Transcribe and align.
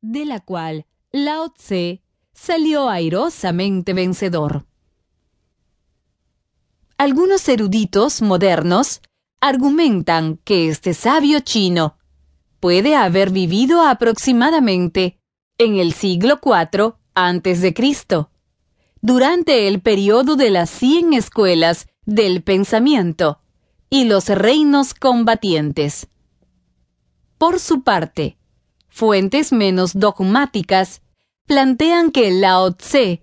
de 0.00 0.24
la 0.24 0.40
cual 0.40 0.86
Lao 1.12 1.50
Tse 1.50 2.02
salió 2.32 2.88
airosamente 2.88 3.92
vencedor. 3.92 4.66
Algunos 6.98 7.48
eruditos 7.48 8.22
modernos 8.22 9.00
argumentan 9.40 10.38
que 10.44 10.68
este 10.68 10.94
sabio 10.94 11.40
chino 11.40 11.96
puede 12.60 12.96
haber 12.96 13.30
vivido 13.30 13.82
aproximadamente 13.82 15.18
en 15.58 15.76
el 15.76 15.92
siglo 15.92 16.40
IV 16.42 16.94
Cristo, 17.74 18.30
durante 19.00 19.68
el 19.68 19.80
periodo 19.80 20.36
de 20.36 20.50
las 20.50 20.70
cien 20.70 21.12
escuelas 21.12 21.88
del 22.04 22.42
pensamiento 22.42 23.40
y 23.90 24.04
los 24.04 24.28
reinos 24.28 24.94
combatientes. 24.94 26.08
Por 27.38 27.58
su 27.58 27.82
parte, 27.82 28.38
fuentes 28.92 29.52
menos 29.52 29.94
dogmáticas 29.94 31.00
plantean 31.46 32.12
que 32.12 32.30
Lao 32.30 32.72
Tse 32.72 33.22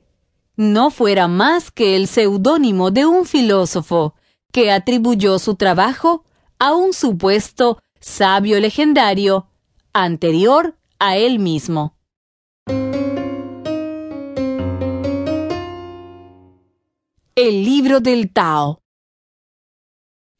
no 0.55 0.89
fuera 0.89 1.27
más 1.27 1.69
que 1.69 1.95
el 1.95 2.07
seudónimo 2.07 2.89
de 2.89 3.05
un 3.05 3.25
filósofo 3.25 4.15
que 4.51 4.71
atribuyó 4.71 5.37
su 5.37 5.55
trabajo 5.55 6.25
a 6.57 6.73
un 6.73 6.91
supuesto 6.91 7.79
sabio 7.99 8.59
legendario 8.59 9.47
anterior 9.93 10.75
a 10.97 11.17
él 11.17 11.37
mismo. 11.37 11.95
El 17.35 17.63
libro 17.63 17.99
del 17.99 18.33
Tao 18.33 18.81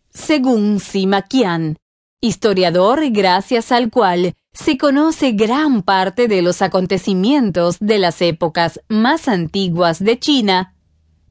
Según 0.10 0.80
Sima 0.80 1.22
Qian, 1.22 1.78
historiador 2.20 3.10
gracias 3.12 3.72
al 3.72 3.90
cual 3.90 4.36
se 4.54 4.78
conoce 4.78 5.32
gran 5.34 5.84
parte 5.84 6.28
de 6.28 6.42
los 6.42 6.62
acontecimientos 6.62 7.78
de 7.80 8.00
las 8.00 8.22
épocas 8.22 8.82
más 8.90 9.28
antiguas 9.28 10.00
de 10.04 10.20
China, 10.20 10.76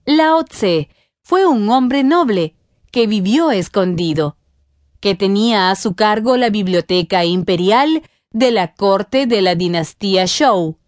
Lao 0.05 0.45
Tse 0.45 0.89
fue 1.23 1.47
un 1.47 1.69
hombre 1.69 2.05
noble 2.05 2.55
que 2.91 3.07
vivió 3.07 3.51
escondido, 3.51 4.37
que 5.01 5.15
tenía 5.15 5.71
a 5.71 5.77
su 5.77 5.95
cargo 5.95 6.37
la 6.37 6.51
biblioteca 6.51 7.25
imperial 7.25 8.03
de 8.31 8.51
la 8.51 8.75
corte 8.75 9.27
de 9.27 9.43
la 9.43 9.55
dinastía 9.55 10.27
Zhou, 10.27 10.79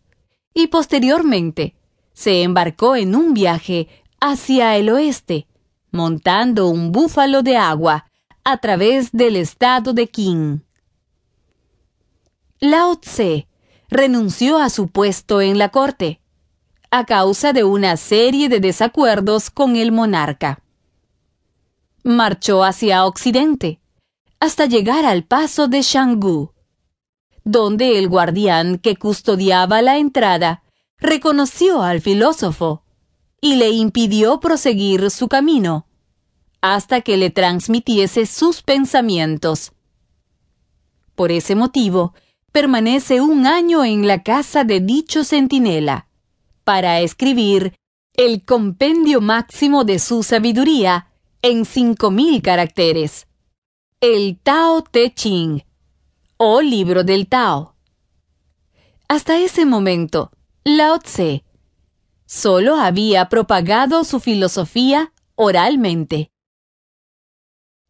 y 0.55 0.69
posteriormente 0.69 1.75
se 2.13 2.43
embarcó 2.43 2.97
en 2.97 3.15
un 3.15 3.35
viaje 3.35 3.89
hacia 4.21 4.77
el 4.77 4.89
oeste, 4.91 5.47
montando 5.91 6.69
un 6.69 6.93
búfalo 6.93 7.43
de 7.43 7.57
agua 7.57 8.07
a 8.45 8.59
través 8.59 9.13
del 9.13 9.37
estado 9.37 9.93
de 9.93 10.09
Qing. 10.09 10.63
Lao 12.63 12.97
Tse 12.97 13.49
renunció 13.89 14.59
a 14.59 14.69
su 14.69 14.89
puesto 14.89 15.41
en 15.41 15.57
la 15.57 15.71
corte, 15.71 16.21
a 16.91 17.07
causa 17.07 17.55
de 17.55 17.65
una 17.65 17.97
serie 17.97 18.51
de 18.51 18.61
desacuerdos 18.61 19.49
con 19.49 19.77
el 19.77 19.93
monarca. 19.93 20.63
Marchó 22.03 22.63
hacia 22.63 23.07
Occidente, 23.07 23.81
hasta 24.41 24.67
llegar 24.67 25.07
al 25.07 25.25
paso 25.25 25.69
de 25.69 25.81
Shanggu, 25.81 26.53
donde 27.45 27.99
el 27.99 28.09
guardián 28.09 28.77
que 28.77 28.95
custodiaba 28.97 29.81
la 29.81 29.97
entrada 29.97 30.63
reconoció 30.99 31.81
al 31.81 32.03
filósofo 32.03 32.83
y 33.41 33.57
le 33.57 33.71
impidió 33.71 34.39
proseguir 34.39 35.11
su 35.11 35.29
camino 35.29 35.87
hasta 36.61 37.01
que 37.01 37.17
le 37.17 37.31
transmitiese 37.31 38.27
sus 38.27 38.61
pensamientos. 38.61 39.73
Por 41.15 41.33
ese 41.33 41.55
motivo, 41.55 42.13
permanece 42.53 43.21
un 43.21 43.47
año 43.47 43.85
en 43.85 44.07
la 44.07 44.23
casa 44.23 44.65
de 44.65 44.81
dicho 44.81 45.25
centinela, 45.25 46.09
para 46.65 47.01
escribir 47.01 47.75
el 48.15 48.45
compendio 48.45 49.21
máximo 49.21 49.85
de 49.85 49.99
su 49.99 50.23
sabiduría 50.23 51.09
en 51.43 51.65
cinco 51.65 52.11
mil 52.11 52.43
caracteres, 52.43 53.27
el 54.01 54.39
Tao 54.43 54.83
Te 54.83 55.13
Ching, 55.15 55.65
o 56.37 56.61
libro 56.61 57.05
del 57.05 57.29
Tao. 57.29 57.77
Hasta 59.09 59.39
ese 59.39 59.65
momento, 59.67 60.31
Lao 60.65 60.99
Tse 60.99 61.45
solo 62.27 62.77
había 62.77 63.29
propagado 63.29 64.05
su 64.05 64.21
filosofía 64.21 65.13
oralmente. 65.35 66.31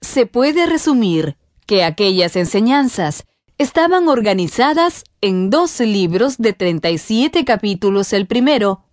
Se 0.01 0.25
puede 0.25 0.65
resumir 0.65 1.37
que 1.67 1.85
aquellas 1.85 2.37
enseñanzas 2.37 3.27
estaban 3.61 4.09
organizadas 4.09 5.05
en 5.21 5.51
dos 5.51 5.81
libros 5.81 6.39
de 6.39 6.55
37 6.55 7.45
capítulos 7.45 8.15
el 8.15 8.27
primero 8.27 8.85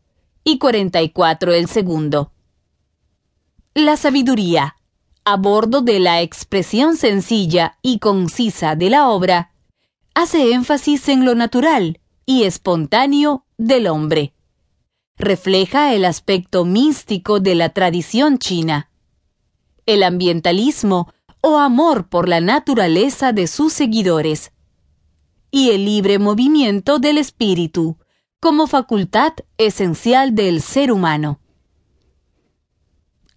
y 0.44 0.58
44 0.58 1.54
el 1.54 1.70
segundo. 1.70 2.34
La 3.74 3.96
sabiduría, 3.96 4.76
a 5.24 5.38
bordo 5.38 5.80
de 5.80 6.02
la 6.02 6.22
expresión 6.22 6.98
sencilla 6.98 7.78
y 7.82 8.00
concisa 8.00 8.76
de 8.76 8.90
la 8.90 9.08
obra, 9.08 9.54
hace 10.14 10.52
énfasis 10.52 11.08
en 11.08 11.24
lo 11.24 11.34
natural 11.34 12.02
y 12.26 12.44
espontáneo 12.44 13.46
del 13.58 13.88
hombre. 13.88 14.34
Refleja 15.16 15.94
el 15.94 16.04
aspecto 16.04 16.66
místico 16.66 17.40
de 17.40 17.56
la 17.56 17.70
tradición 17.70 18.38
china. 18.38 18.90
El 19.86 20.04
ambientalismo 20.04 21.14
o 21.40 21.58
amor 21.58 22.10
por 22.10 22.28
la 22.28 22.42
naturaleza 22.42 23.32
de 23.32 23.48
sus 23.48 23.72
seguidores 23.72 24.52
y 25.57 25.72
el 25.72 25.85
libre 25.85 26.19
movimiento 26.19 27.00
del 27.00 27.18
espíritu 27.18 27.97
como 28.40 28.68
facultad 28.68 29.34
esencial 29.57 30.35
del 30.35 30.62
ser 30.62 30.91
humano. 30.91 31.40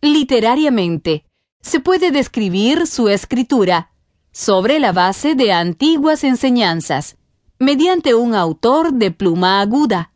Literariamente, 0.03 1.25
se 1.62 1.81
puede 1.81 2.10
describir 2.10 2.86
su 2.86 3.08
escritura 3.08 3.92
sobre 4.32 4.81
la 4.81 4.92
base 4.92 5.34
de 5.34 5.54
antiguas 5.54 6.22
enseñanzas, 6.22 7.16
mediante 7.58 8.14
un 8.14 8.34
autor 8.34 8.92
de 8.92 9.12
pluma 9.12 9.62
aguda, 9.62 10.12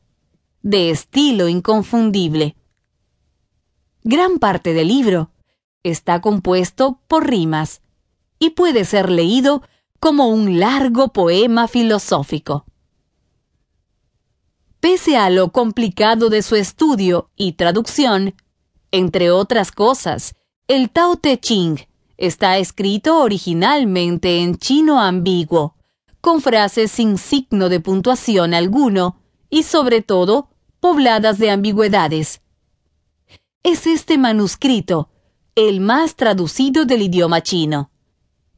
de 0.60 0.91
estilo 0.91 1.48
inconfundible. 1.48 2.54
Gran 4.03 4.38
parte 4.38 4.75
del 4.75 4.88
libro 4.88 5.31
está 5.82 6.21
compuesto 6.21 7.00
por 7.09 7.26
rimas 7.31 7.81
y 8.38 8.50
puede 8.50 8.84
ser 8.84 9.09
leído 9.09 9.62
como 10.04 10.28
un 10.28 10.60
largo 10.60 11.15
poema 11.15 11.66
filosófico. 11.66 12.66
Pese 14.78 15.16
a 15.16 15.31
lo 15.31 15.50
complicado 15.50 16.28
de 16.28 16.42
su 16.42 16.56
estudio 16.56 17.31
y 17.37 17.53
traducción, 17.53 18.34
entre 18.91 19.31
otras 19.31 19.72
cosas, 19.72 20.34
el 20.69 20.91
Tao 20.91 21.16
Te 21.16 21.41
Ching 21.41 21.78
está 22.19 22.59
escrito 22.59 23.19
originalmente 23.22 24.42
en 24.42 24.59
chino 24.59 25.00
ambiguo, 25.00 25.75
con 26.21 26.42
frases 26.42 26.91
sin 26.91 27.16
signo 27.16 27.71
de 27.71 27.81
puntuación 27.81 28.53
alguno 28.53 29.22
y 29.48 29.62
sobre 29.62 30.03
todo 30.03 30.50
pobladas 30.81 31.38
de 31.38 31.50
ambigüedades. 31.50 32.42
Es 33.62 33.86
este 33.86 34.19
manuscrito 34.19 35.09
el 35.54 35.81
más 35.81 36.15
traducido 36.15 36.84
del 36.84 37.00
idioma 37.00 37.42
chino 37.42 37.91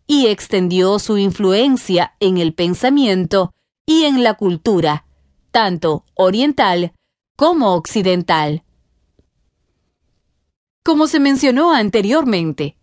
y 0.06 0.26
extendió 0.26 0.98
su 0.98 1.18
influencia 1.18 2.14
en 2.20 2.38
el 2.38 2.54
pensamiento 2.54 3.52
y 3.84 4.04
en 4.04 4.22
la 4.22 4.34
cultura, 4.34 5.06
tanto 5.50 6.04
oriental 6.14 6.92
como 7.36 7.74
occidental. 7.74 8.64
Como 10.82 11.06
se 11.06 11.18
mencionó 11.18 11.72
anteriormente, 11.72 12.76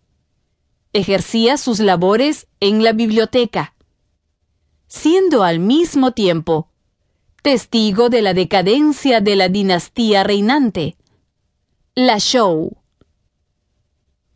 ejercía 0.92 1.56
sus 1.56 1.80
labores 1.80 2.46
en 2.60 2.84
la 2.84 2.92
biblioteca, 2.92 3.74
siendo 4.86 5.42
al 5.42 5.58
mismo 5.58 6.12
tiempo 6.12 6.70
testigo 7.42 8.08
de 8.08 8.22
la 8.22 8.32
decadencia 8.32 9.20
de 9.20 9.36
la 9.36 9.48
dinastía 9.48 10.24
reinante, 10.24 10.96
la 11.94 12.18
Zhou. 12.18 12.78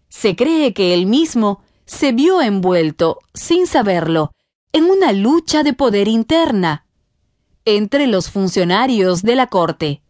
Se 0.09 0.37
cree 0.37 0.75
que 0.75 0.93
él 0.93 1.07
mismo 1.07 1.63
se 1.89 2.13
vio 2.13 2.43
envuelto, 2.43 3.19
sin 3.33 3.67
saberlo, 3.67 4.33
en 4.73 4.85
una 4.85 5.13
lucha 5.13 5.63
de 5.63 5.73
poder 5.73 6.07
interna 6.07 6.85
entre 7.65 8.07
los 8.07 8.31
funcionarios 8.31 9.23
de 9.23 9.35
la 9.35 9.47
corte. 9.47 10.03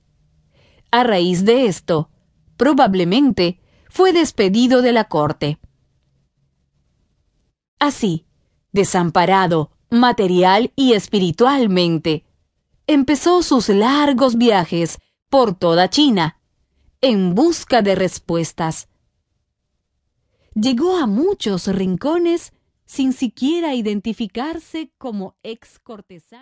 A 0.90 1.04
raíz 1.04 1.44
de 1.44 1.66
esto, 1.66 2.10
probablemente 2.56 3.60
fue 3.88 4.12
despedido 4.12 4.82
de 4.82 4.92
la 4.92 5.04
corte. 5.04 5.60
Así, 7.78 8.26
desamparado 8.72 9.70
material 9.88 10.72
y 10.74 10.94
espiritualmente, 10.94 12.24
empezó 12.88 13.42
sus 13.42 13.68
largos 13.68 14.36
viajes 14.36 14.98
por 15.30 15.54
toda 15.54 15.88
China, 15.88 16.40
en 17.00 17.36
busca 17.36 17.82
de 17.82 17.94
respuestas 17.94 18.87
llegó 20.60 20.96
a 20.96 21.06
muchos 21.06 21.68
rincones 21.68 22.52
sin 22.84 23.12
siquiera 23.12 23.74
identificarse 23.74 24.90
como 24.98 25.36
ex 25.42 25.78
cortesano. 25.78 26.36